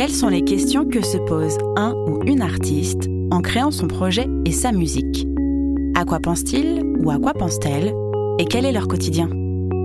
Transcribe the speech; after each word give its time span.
Quelles 0.00 0.14
sont 0.14 0.28
les 0.28 0.40
questions 0.40 0.86
que 0.86 1.04
se 1.04 1.18
pose 1.18 1.58
un 1.76 1.92
ou 2.08 2.22
une 2.24 2.40
artiste 2.40 3.10
en 3.30 3.42
créant 3.42 3.70
son 3.70 3.86
projet 3.86 4.26
et 4.46 4.50
sa 4.50 4.72
musique? 4.72 5.26
À 5.94 6.06
quoi 6.06 6.20
pense-t-il 6.20 6.82
ou 7.00 7.10
à 7.10 7.18
quoi 7.18 7.34
pense-t-elle? 7.34 7.92
Et 8.38 8.46
quel 8.46 8.64
est 8.64 8.72
leur 8.72 8.88
quotidien? 8.88 9.28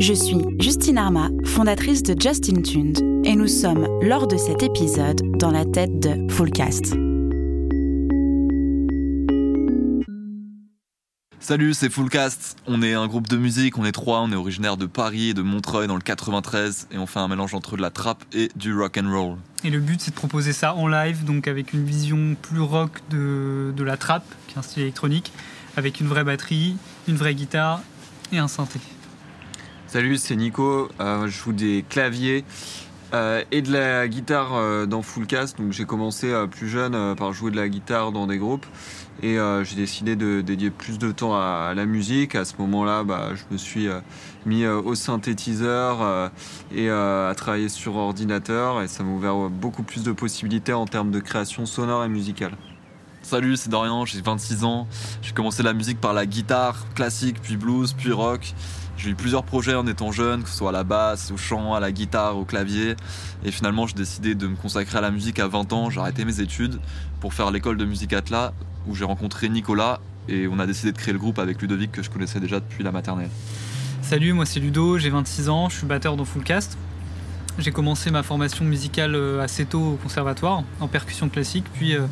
Je 0.00 0.12
suis 0.12 0.38
Justine 0.58 0.98
Arma, 0.98 1.28
fondatrice 1.44 2.02
de 2.02 2.20
Justin 2.20 2.60
et 3.22 3.36
nous 3.36 3.46
sommes, 3.46 3.86
lors 4.02 4.26
de 4.26 4.36
cet 4.36 4.64
épisode, 4.64 5.22
dans 5.38 5.52
la 5.52 5.64
tête 5.64 6.00
de 6.00 6.28
Fullcast. 6.32 6.92
Salut, 11.50 11.74
c'est 11.74 11.90
Fullcast. 11.90 12.58
On 12.68 12.80
est 12.80 12.94
un 12.94 13.08
groupe 13.08 13.26
de 13.26 13.36
musique, 13.36 13.76
on 13.76 13.84
est 13.84 13.90
trois, 13.90 14.20
on 14.20 14.30
est 14.30 14.36
originaire 14.36 14.76
de 14.76 14.86
Paris 14.86 15.30
et 15.30 15.34
de 15.34 15.42
Montreuil 15.42 15.88
dans 15.88 15.96
le 15.96 16.00
93 16.00 16.86
et 16.92 16.96
on 16.96 17.08
fait 17.08 17.18
un 17.18 17.26
mélange 17.26 17.56
entre 17.56 17.76
de 17.76 17.82
la 17.82 17.90
trap 17.90 18.22
et 18.32 18.50
du 18.54 18.72
rock 18.72 18.96
and 19.02 19.10
roll. 19.10 19.36
Et 19.64 19.70
le 19.70 19.80
but 19.80 20.00
c'est 20.00 20.12
de 20.12 20.14
proposer 20.14 20.52
ça 20.52 20.76
en 20.76 20.86
live, 20.86 21.24
donc 21.24 21.48
avec 21.48 21.72
une 21.72 21.84
vision 21.84 22.36
plus 22.40 22.60
rock 22.60 23.00
de, 23.10 23.74
de 23.76 23.82
la 23.82 23.96
trap, 23.96 24.22
qui 24.46 24.54
est 24.54 24.58
un 24.60 24.62
style 24.62 24.82
électronique, 24.84 25.32
avec 25.76 25.98
une 25.98 26.06
vraie 26.06 26.22
batterie, 26.22 26.76
une 27.08 27.16
vraie 27.16 27.34
guitare 27.34 27.80
et 28.30 28.38
un 28.38 28.46
synthé. 28.46 28.78
Salut, 29.88 30.18
c'est 30.18 30.36
Nico, 30.36 30.88
euh, 31.00 31.26
je 31.26 31.36
joue 31.36 31.52
des 31.52 31.84
claviers 31.88 32.44
euh, 33.12 33.42
et 33.50 33.60
de 33.60 33.72
la 33.72 34.06
guitare 34.06 34.54
euh, 34.54 34.86
dans 34.86 35.02
Fullcast. 35.02 35.58
Donc 35.58 35.72
j'ai 35.72 35.84
commencé 35.84 36.30
euh, 36.30 36.46
plus 36.46 36.68
jeune 36.68 37.16
par 37.16 37.32
jouer 37.32 37.50
de 37.50 37.56
la 37.56 37.68
guitare 37.68 38.12
dans 38.12 38.26
des 38.26 38.38
groupes 38.38 38.66
et 39.22 39.36
j'ai 39.64 39.76
décidé 39.76 40.16
de 40.16 40.40
dédier 40.40 40.70
plus 40.70 40.98
de 40.98 41.12
temps 41.12 41.34
à, 41.34 41.68
à 41.70 41.74
la 41.74 41.84
musique. 41.84 42.34
À 42.34 42.46
ce 42.46 42.54
moment-là, 42.58 43.04
bah, 43.04 43.32
je 43.34 43.42
me 43.50 43.58
suis 43.58 43.86
mis 44.46 44.66
au 44.66 44.94
synthétiseur 44.94 46.30
et 46.74 46.88
à 46.88 47.34
travailler 47.36 47.68
sur 47.68 47.96
ordinateur 47.96 48.80
et 48.80 48.88
ça 48.88 49.02
m'a 49.02 49.12
ouvert 49.12 49.50
beaucoup 49.50 49.82
plus 49.82 50.04
de 50.04 50.12
possibilités 50.12 50.72
en 50.72 50.86
termes 50.86 51.10
de 51.10 51.20
création 51.20 51.66
sonore 51.66 52.02
et 52.02 52.08
musicale. 52.08 52.52
Salut, 53.20 53.58
c'est 53.58 53.68
Dorian, 53.68 54.06
j'ai 54.06 54.22
26 54.22 54.64
ans. 54.64 54.88
J'ai 55.20 55.32
commencé 55.32 55.62
la 55.62 55.74
musique 55.74 56.00
par 56.00 56.14
la 56.14 56.24
guitare 56.24 56.86
classique, 56.94 57.42
puis 57.42 57.58
blues, 57.58 57.92
puis 57.92 58.12
rock. 58.12 58.54
J'ai 59.02 59.10
eu 59.10 59.14
plusieurs 59.14 59.44
projets 59.44 59.74
en 59.74 59.86
étant 59.86 60.12
jeune, 60.12 60.42
que 60.42 60.48
ce 60.50 60.56
soit 60.58 60.68
à 60.68 60.72
la 60.72 60.84
basse, 60.84 61.30
au 61.30 61.38
chant, 61.38 61.72
à 61.72 61.80
la 61.80 61.90
guitare, 61.90 62.36
au 62.36 62.44
clavier. 62.44 62.96
Et 63.42 63.50
finalement, 63.50 63.86
j'ai 63.86 63.94
décidé 63.94 64.34
de 64.34 64.46
me 64.46 64.56
consacrer 64.56 64.98
à 64.98 65.00
la 65.00 65.10
musique 65.10 65.38
à 65.38 65.48
20 65.48 65.72
ans. 65.72 65.88
J'ai 65.88 66.00
arrêté 66.00 66.26
mes 66.26 66.40
études 66.40 66.78
pour 67.18 67.32
faire 67.32 67.50
l'école 67.50 67.78
de 67.78 67.86
musique 67.86 68.12
Atla, 68.12 68.52
où 68.86 68.94
j'ai 68.94 69.06
rencontré 69.06 69.48
Nicolas. 69.48 70.00
Et 70.28 70.46
on 70.48 70.58
a 70.58 70.66
décidé 70.66 70.92
de 70.92 70.98
créer 70.98 71.14
le 71.14 71.18
groupe 71.18 71.38
avec 71.38 71.62
Ludovic, 71.62 71.92
que 71.92 72.02
je 72.02 72.10
connaissais 72.10 72.40
déjà 72.40 72.60
depuis 72.60 72.84
la 72.84 72.92
maternelle. 72.92 73.30
Salut, 74.02 74.34
moi 74.34 74.44
c'est 74.44 74.60
Ludo, 74.60 74.98
j'ai 74.98 75.08
26 75.08 75.48
ans, 75.48 75.70
je 75.70 75.78
suis 75.78 75.86
batteur 75.86 76.16
dans 76.16 76.26
Fullcast. 76.26 76.76
J'ai 77.58 77.70
commencé 77.70 78.10
ma 78.10 78.22
formation 78.22 78.66
musicale 78.66 79.14
euh, 79.14 79.40
assez 79.40 79.64
tôt 79.64 79.92
au 79.94 79.96
conservatoire, 79.96 80.62
en 80.78 80.88
percussion 80.88 81.30
classique, 81.30 81.64
puis 81.72 81.94
euh, 81.94 82.06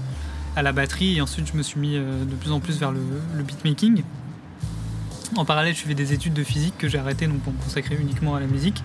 à 0.56 0.62
la 0.62 0.72
batterie, 0.72 1.16
et 1.18 1.20
ensuite 1.20 1.50
je 1.52 1.56
me 1.56 1.62
suis 1.62 1.78
mis 1.78 1.96
euh, 1.96 2.24
de 2.24 2.34
plus 2.34 2.50
en 2.50 2.60
plus 2.60 2.78
vers 2.78 2.92
le 2.92 3.42
beatmaking. 3.42 4.04
En 5.36 5.44
parallèle, 5.44 5.74
je 5.74 5.80
faisais 5.80 5.94
des 5.94 6.12
études 6.12 6.32
de 6.32 6.42
physique 6.42 6.76
que 6.78 6.88
j'ai 6.88 6.98
arrêtées 6.98 7.26
donc 7.26 7.40
pour 7.40 7.52
me 7.52 7.58
consacrer 7.58 7.96
uniquement 8.00 8.34
à 8.34 8.40
la 8.40 8.46
musique. 8.46 8.82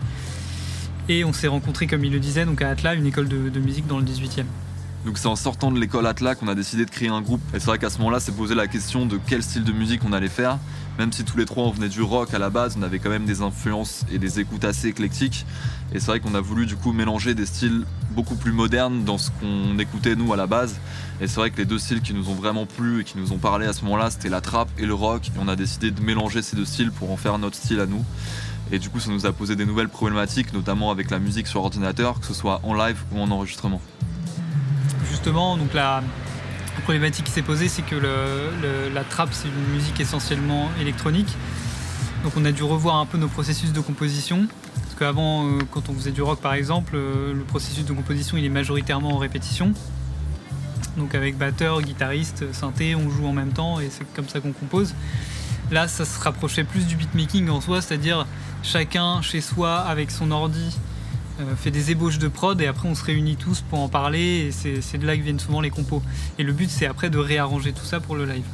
Et 1.10 1.24
on 1.24 1.34
s'est 1.34 1.48
rencontrés, 1.48 1.88
comme 1.88 2.04
il 2.06 2.12
le 2.12 2.20
disait, 2.20 2.46
donc 2.46 2.62
à 2.62 2.70
Atla, 2.70 2.94
une 2.94 3.06
école 3.06 3.28
de, 3.28 3.50
de 3.50 3.60
musique 3.60 3.88
dans 3.88 3.98
le 3.98 4.06
18e. 4.06 4.46
Donc 5.06 5.18
c'est 5.18 5.28
en 5.28 5.36
sortant 5.36 5.72
de 5.72 5.80
l'école 5.80 6.08
Atla 6.08 6.34
qu'on 6.34 6.48
a 6.48 6.56
décidé 6.56 6.86
de 6.86 6.90
créer 6.90 7.10
un 7.10 7.22
groupe. 7.22 7.42
Et 7.54 7.60
c'est 7.60 7.66
vrai 7.66 7.78
qu'à 7.78 7.90
ce 7.90 7.98
moment-là, 7.98 8.20
c'est 8.20 8.32
posé 8.32 8.56
la 8.56 8.68
question 8.68 9.06
de 9.06 9.20
quel 9.28 9.44
style 9.44 9.64
de 9.64 9.74
musique 9.74 10.02
on 10.06 10.14
allait 10.14 10.30
faire. 10.30 10.60
Même 10.98 11.12
si 11.12 11.24
tous 11.26 11.38
les 11.38 11.46
trois 11.46 11.66
on 11.66 11.72
venait 11.72 11.90
du 11.90 12.02
rock 12.02 12.34
à 12.34 12.40
la 12.40 12.50
base, 12.50 12.76
on 12.80 12.84
avait 12.84 13.00
quand 13.00 13.10
même 13.10 13.26
des 13.26 13.42
influences 13.42 14.06
et 14.12 14.18
des 14.18 14.40
écoutes 14.40 14.64
assez 14.64 14.88
éclectiques. 14.88 15.46
Et 15.92 16.00
c'est 16.00 16.08
vrai 16.08 16.20
qu'on 16.20 16.36
a 16.36 16.42
voulu 16.42 16.66
du 16.66 16.76
coup 16.76 16.94
mélanger 16.94 17.34
des 17.34 17.46
styles 17.46 17.86
beaucoup 18.12 18.36
plus 18.36 18.52
modernes 18.52 19.04
dans 19.04 19.18
ce 19.18 19.32
qu'on 19.32 19.78
écoutait 19.78 20.16
nous 20.16 20.32
à 20.32 20.38
la 20.38 20.48
base. 20.48 20.76
Et 21.20 21.28
c'est 21.28 21.36
vrai 21.36 21.52
que 21.52 21.58
les 21.58 21.66
deux 21.66 21.80
styles 21.80 22.02
qui 22.02 22.14
nous 22.14 22.30
ont 22.30 22.36
vraiment 22.36 22.66
plu 22.66 23.02
et 23.02 23.04
qui 23.04 23.18
nous 23.18 23.34
ont 23.34 23.40
parlé 23.40 23.66
à 23.66 23.74
ce 23.74 23.84
moment-là, 23.84 24.10
c'était 24.10 24.30
la 24.30 24.40
trap 24.40 24.70
et 24.78 24.86
le 24.86 24.94
rock. 24.94 25.28
Et 25.36 25.40
on 25.40 25.48
a 25.48 25.56
décidé 25.56 25.92
de 25.92 26.02
mélanger 26.02 26.42
ces 26.42 26.56
deux 26.56 26.66
styles 26.66 26.92
pour 26.92 27.12
en 27.12 27.18
faire 27.18 27.38
notre 27.40 27.58
style 27.58 27.80
à 27.80 27.88
nous. 27.88 28.06
Et 28.72 28.80
du 28.80 28.90
coup, 28.90 29.00
ça 29.00 29.12
nous 29.12 29.26
a 29.26 29.34
posé 29.34 29.56
des 29.56 29.66
nouvelles 29.66 29.90
problématiques, 29.90 30.54
notamment 30.54 30.92
avec 30.92 31.12
la 31.12 31.20
musique 31.20 31.48
sur 31.48 31.62
ordinateur, 31.62 32.20
que 32.20 32.26
ce 32.26 32.34
soit 32.34 32.62
en 32.64 32.74
live 32.74 32.98
ou 33.12 33.20
en 33.20 33.30
enregistrement. 33.30 33.82
Donc 35.32 35.74
la, 35.74 36.04
problématique 36.84 37.26
qui 37.26 37.32
s'est 37.32 37.44
posée, 37.44 37.70
c'est 37.70 37.82
que 37.82 37.96
la 38.94 39.04
trap, 39.04 39.30
c'est 39.32 39.48
une 39.48 39.74
musique 39.74 40.00
essentiellement 40.00 40.70
électronique. 40.82 41.34
Donc 42.24 42.34
on 42.38 42.46
a 42.46 42.52
dû 42.52 42.64
revoir 42.64 42.98
un 42.98 43.06
peu 43.06 43.18
nos 43.18 43.28
processus 43.28 43.72
de 43.72 43.80
composition. 43.80 44.48
Parce 44.76 44.96
qu'avant, 44.96 45.48
euh, 45.48 45.60
quand 45.72 45.90
on 45.90 45.94
faisait 45.94 46.12
du 46.12 46.22
rock 46.22 46.40
par 46.40 46.54
exemple, 46.54 46.94
euh, 46.96 47.34
le 47.34 47.44
processus 47.44 47.86
de 47.86 47.94
composition 47.94 48.38
il 48.38 48.46
est 48.46 48.50
majoritairement 48.50 49.16
en 49.16 49.18
répétition. 49.18 49.74
Donc 50.98 51.16
avec 51.16 51.38
batteur, 51.38 51.82
guitariste, 51.82 52.54
synthé, 52.54 52.96
on 52.96 53.10
joue 53.10 53.26
en 53.26 53.34
même 53.34 53.52
temps 53.52 53.80
et 53.80 53.90
c'est 53.90 54.06
comme 54.14 54.28
ça 54.28 54.40
qu'on 54.40 54.52
compose. 54.52 54.94
Là, 55.72 55.88
ça 55.88 56.06
se 56.06 56.20
rapprochait 56.20 56.64
plus 56.64 56.86
du 56.86 56.96
beatmaking 56.96 57.50
en 57.50 57.62
soi, 57.62 57.82
c'est-à-dire 57.82 58.28
chacun 58.62 59.22
chez 59.22 59.42
soi 59.42 59.80
avec 59.80 60.12
son 60.12 60.32
ordi 60.32 60.78
fait 61.58 61.72
des 61.72 61.92
ébauches 61.92 62.20
de 62.20 62.28
prod 62.28 62.60
et 62.62 62.68
après 62.68 62.88
on 62.88 62.96
se 62.96 63.04
réunit 63.04 63.36
tous 63.36 63.62
pour 63.62 63.80
en 63.80 63.90
parler 63.90 64.48
et 64.48 64.52
c'est 64.52 64.98
de 64.98 65.06
là 65.06 65.18
que 65.18 65.22
viennent 65.22 65.40
souvent 65.40 65.62
les 65.62 65.70
compos. 65.70 66.02
Et 66.38 66.44
le 66.44 66.54
but 66.54 66.70
c'est 66.70 66.86
après 66.86 67.10
de 67.10 67.18
réarranger 67.18 67.74
tout 67.74 67.86
ça 67.86 68.00
pour 68.00 68.16
le 68.16 68.26
live. 68.26 68.46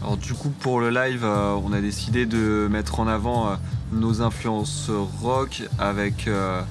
Alors 0.00 0.16
du 0.16 0.32
coup 0.32 0.50
pour 0.50 0.80
le 0.80 0.90
live, 0.90 1.24
euh, 1.24 1.54
on 1.62 1.72
a 1.72 1.80
décidé 1.80 2.26
de 2.26 2.66
mettre 2.70 2.98
en 2.98 3.06
avant 3.06 3.50
euh, 3.50 3.54
nos 3.92 4.22
influences 4.22 4.90
rock 5.20 5.62
avec 5.78 6.26
euh, 6.26 6.62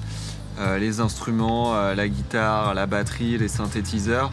euh, 0.58 0.78
les 0.78 1.00
instruments, 1.00 1.74
euh, 1.74 1.94
la 1.94 2.08
guitare, 2.08 2.74
la 2.74 2.86
batterie, 2.86 3.38
les 3.38 3.48
synthétiseurs. 3.48 4.32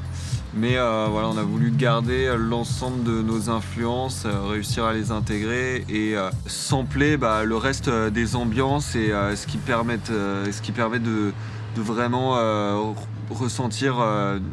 Mais 0.56 0.78
euh, 0.78 1.08
voilà, 1.10 1.30
on 1.30 1.38
a 1.38 1.44
voulu 1.44 1.70
garder 1.70 2.34
l'ensemble 2.38 3.04
de 3.04 3.22
nos 3.22 3.50
influences, 3.52 4.24
euh, 4.26 4.48
réussir 4.48 4.84
à 4.84 4.94
les 4.94 5.12
intégrer 5.12 5.86
et 5.88 6.18
euh, 6.18 6.32
sampler 6.48 7.18
bah, 7.18 7.44
le 7.44 7.56
reste 7.56 7.90
des 7.90 8.36
ambiances 8.36 8.96
et 8.96 9.10
ce 9.36 9.46
qui 9.46 9.58
permet, 9.58 9.98
de, 9.98 11.32
de 11.76 11.82
vraiment 11.82 12.36
re- 12.38 12.96
ressentir 13.30 14.04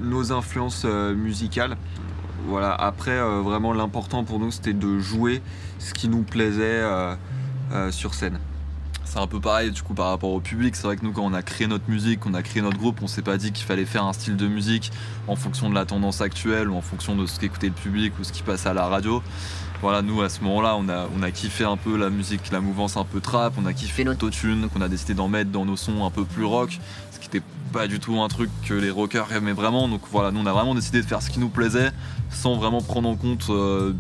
nos 0.03 0.33
influences 0.33 0.85
musicales. 0.85 1.77
Voilà, 2.47 2.75
après, 2.75 3.19
vraiment, 3.43 3.73
l'important 3.73 4.23
pour 4.23 4.39
nous, 4.39 4.51
c'était 4.51 4.75
de 4.75 4.99
jouer 4.99 5.43
ce 5.79 5.95
qui 5.95 6.09
nous 6.09 6.23
plaisait 6.23 6.85
sur 7.91 8.15
scène. 8.15 8.39
C'est 9.07 9.21
un 9.21 9.27
peu 9.29 9.41
pareil 9.41 9.71
du 9.71 9.83
coup 9.83 9.95
par 9.95 10.09
rapport 10.09 10.31
au 10.31 10.41
public. 10.41 10.75
C'est 10.75 10.83
vrai 10.83 10.97
que 10.97 11.05
nous 11.05 11.13
quand 11.13 11.25
on 11.25 11.33
a 11.33 11.43
créé 11.43 11.69
notre 11.69 11.89
musique, 11.89 12.21
qu'on 12.21 12.35
a 12.35 12.43
créé 12.43 12.61
notre 12.61 12.77
groupe, 12.77 12.99
on 13.03 13.07
s'est 13.07 13.23
pas 13.23 13.39
dit 13.39 13.53
qu'il 13.53 13.65
fallait 13.65 13.85
faire 13.85 14.05
un 14.05 14.13
style 14.13 14.37
de 14.37 14.49
musique 14.49 14.91
en 15.29 15.37
fonction 15.37 15.71
de 15.71 15.75
la 15.75 15.87
tendance 15.87 16.21
actuelle 16.21 16.69
ou 16.69 16.77
en 16.77 16.83
fonction 16.83 17.15
de 17.15 17.25
ce 17.25 17.39
qu'écoutait 17.39 17.69
le 17.69 17.73
public 17.73 18.13
ou 18.21 18.25
ce 18.25 18.33
qui 18.33 18.43
passait 18.43 18.69
à 18.69 18.75
la 18.75 18.87
radio. 18.89 19.23
Voilà, 19.81 20.03
nous 20.03 20.23
à 20.23 20.29
ce 20.29 20.41
moment-là, 20.43 20.75
on 20.77 20.89
a, 20.89 21.07
on 21.17 21.23
a 21.23 21.31
kiffé 21.31 21.65
un 21.65 21.77
peu 21.77 21.97
la 21.97 22.11
musique, 22.11 22.51
la 22.51 22.61
mouvance 22.61 22.97
un 22.97 23.05
peu 23.05 23.21
trap, 23.21 23.53
on 23.59 23.67
a 23.67 23.73
kiffé 23.73 24.05
l'autotune, 24.05 24.69
qu'on 24.71 24.81
a 24.81 24.89
décidé 24.89 25.15
d'en 25.15 25.29
mettre 25.29 25.51
dans 25.51 25.65
nos 25.65 25.77
sons 25.77 26.05
un 26.05 26.11
peu 26.11 26.25
plus 26.25 26.45
rock, 26.45 26.81
ce 27.13 27.19
qui 27.19 27.27
était 27.27 27.43
pas 27.73 27.87
du 27.87 28.01
tout 28.01 28.21
un 28.21 28.29
truc 28.29 28.51
que 28.67 28.75
les 28.75 28.91
rockers 28.91 29.33
aimaient 29.33 29.53
vraiment. 29.53 29.89
Donc 29.89 30.01
voilà, 30.11 30.31
nous 30.31 30.41
on 30.41 30.47
a 30.47 30.53
vraiment 30.53 30.75
décidé 30.75 31.01
de 31.01 31.07
faire 31.07 31.23
ce 31.23 31.31
qui 31.31 31.39
nous 31.39 31.51
plaisait 31.51 31.91
sans 32.31 32.57
vraiment 32.57 32.81
prendre 32.81 33.09
en 33.09 33.17
compte 33.17 33.47
euh, 33.51 33.93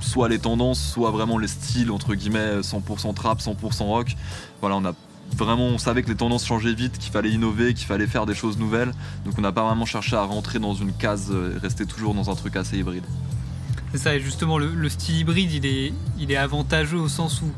soit 0.00 0.28
les 0.28 0.38
tendances, 0.38 0.80
soit 0.80 1.10
vraiment 1.10 1.38
les 1.38 1.48
styles 1.48 1.90
entre 1.90 2.14
guillemets 2.14 2.60
100% 2.60 3.14
trap, 3.14 3.40
100% 3.40 3.82
rock. 3.84 4.16
Voilà, 4.60 4.76
on 4.76 4.84
a 4.84 4.92
vraiment, 5.36 5.66
on 5.66 5.78
savait 5.78 6.02
que 6.02 6.08
les 6.08 6.16
tendances 6.16 6.46
changeaient 6.46 6.74
vite, 6.74 6.98
qu'il 6.98 7.12
fallait 7.12 7.30
innover, 7.30 7.74
qu'il 7.74 7.86
fallait 7.86 8.06
faire 8.06 8.26
des 8.26 8.34
choses 8.34 8.58
nouvelles. 8.58 8.92
Donc 9.24 9.34
on 9.38 9.42
n'a 9.42 9.52
pas 9.52 9.64
vraiment 9.64 9.86
cherché 9.86 10.16
à 10.16 10.22
rentrer 10.22 10.58
dans 10.58 10.74
une 10.74 10.92
case, 10.92 11.28
euh, 11.30 11.58
rester 11.60 11.86
toujours 11.86 12.14
dans 12.14 12.30
un 12.30 12.34
truc 12.34 12.56
assez 12.56 12.78
hybride. 12.78 13.04
C'est 13.92 13.98
ça, 13.98 14.14
et 14.14 14.20
justement 14.20 14.58
le, 14.58 14.74
le 14.74 14.88
style 14.88 15.16
hybride 15.16 15.52
il 16.18 16.30
est, 16.30 16.36
avantageux 16.36 16.98
au 16.98 17.08
sens 17.08 17.40
où 17.40 17.50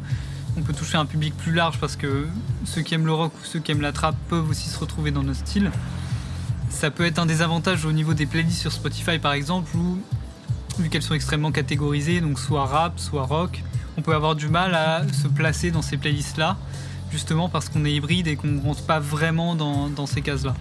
on 0.57 0.63
peut 0.63 0.73
toucher 0.73 0.97
un 0.97 1.07
public 1.07 1.37
plus 1.37 1.53
large 1.53 1.79
parce 1.79 1.97
que 1.97 2.27
ceux 2.65 2.83
qui 2.83 2.95
aiment 2.95 3.07
le 3.07 3.13
rock 3.13 3.33
ou 3.41 3.45
ceux 3.45 3.59
qui 3.59 3.73
aiment 3.73 3.81
la 3.81 3.93
trap 3.93 4.15
peuvent 4.29 4.49
aussi 4.49 4.69
se 4.69 4.79
retrouver 4.79 5.11
dans 5.11 5.23
notre 5.23 5.41
style. 5.41 5.71
Ça 6.69 6.91
peut 6.91 7.05
être 7.05 7.19
un 7.19 7.27
désavantage 7.27 7.85
au 7.85 7.93
niveau 7.93 8.15
des 8.15 8.27
playlists 8.27 8.61
sur 8.61 8.73
Spotify 8.73 9.19
par 9.19 9.33
exemple 9.33 9.77
où 9.77 9.99
vu 10.79 10.89
qu'elles 10.89 11.03
sont 11.03 11.15
extrêmement 11.15 11.53
catégorisées, 11.53 12.21
donc 12.21 12.39
soit 12.39 12.67
rap, 12.67 12.99
soit 12.99 13.25
rock, 13.25 13.63
on 13.97 14.03
peut 14.03 14.15
avoir 14.15 14.35
du 14.37 14.49
mal 14.49 14.75
à 14.75 15.05
se 15.13 15.29
placer 15.29 15.71
dans 15.71 15.83
ces 15.83 15.97
playlists-là, 15.97 16.57
justement 17.11 17.49
parce 17.49 17.69
qu'on 17.69 17.85
est 17.85 17.93
hybride 17.93 18.29
et 18.29 18.37
qu'on 18.37 18.49
ne 18.49 18.61
rentre 18.61 18.83
pas 18.83 19.01
vraiment 19.01 19.55
dans, 19.55 19.89
dans 19.89 20.07
ces 20.07 20.23
cases-là. 20.23 20.55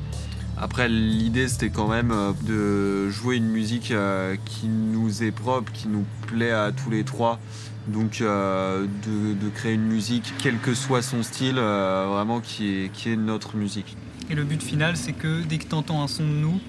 Après, 0.58 0.90
l'idée, 0.90 1.48
c'était 1.48 1.70
quand 1.70 1.88
même 1.88 2.12
euh, 2.12 2.34
de 2.46 3.10
jouer 3.10 3.38
une 3.38 3.48
musique 3.48 3.92
euh, 3.92 4.36
qui 4.44 4.68
nous 4.68 5.24
est 5.24 5.32
propre, 5.32 5.72
qui 5.72 5.88
nous 5.88 6.06
plaît 6.28 6.52
à 6.52 6.74
tous 6.74 6.90
les 6.90 7.06
trois. 7.06 7.40
Donc, 7.88 8.20
euh, 8.20 8.86
de, 9.08 9.34
de 9.34 9.50
créer 9.50 9.74
une 9.76 9.88
musique, 9.88 10.34
quel 10.38 10.58
que 10.60 10.74
soit 10.74 11.02
son 11.02 11.24
style, 11.24 11.56
euh, 11.58 12.08
vraiment 12.10 12.42
qui 12.42 12.68
est, 12.68 12.92
qui 12.92 13.10
est 13.10 13.16
notre 13.16 13.56
musique. 13.56 13.96
Et 14.30 14.36
le 14.36 14.44
but 14.44 14.62
final, 14.62 14.98
c'est 14.98 15.14
que 15.14 15.44
dès 15.44 15.60
que 15.60 15.66
tu 15.66 15.76
entends 15.76 16.04
un 16.04 16.10
son 16.10 16.24
de 16.24 16.34
nous, 16.34 16.60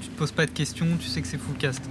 tu 0.00 0.08
te 0.08 0.18
poses 0.18 0.32
pas 0.32 0.46
de 0.46 0.50
questions, 0.50 0.86
tu 0.98 1.06
sais 1.06 1.20
que 1.20 1.28
c'est 1.28 1.38
Fullcast. 1.38 1.82